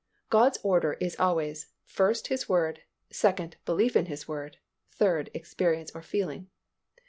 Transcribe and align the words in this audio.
God's 0.31 0.57
order 0.63 0.93
is 0.93 1.15
always: 1.19 1.67
first, 1.85 2.25
His 2.29 2.49
Word; 2.49 2.81
second, 3.11 3.57
belief 3.67 3.95
in 3.95 4.07
His 4.07 4.27
Word; 4.27 4.57
third, 4.89 5.29
experience, 5.31 5.91
or 5.93 6.01
feeling. 6.01 6.47